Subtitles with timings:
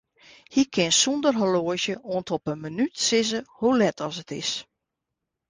[0.53, 4.49] Hy kin sonder horloazje oant op 'e minút sizze hoe let as it is.